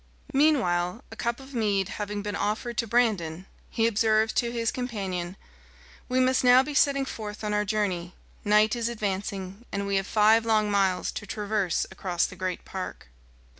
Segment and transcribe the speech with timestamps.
[0.33, 5.37] Meanwhile, a cup of mead having been offered to Brandon, he observed to his companion,
[6.09, 8.15] "We must now be setting forth on our journey.
[8.43, 13.09] Night is advancing, and we have five long miles to traverse across the great park."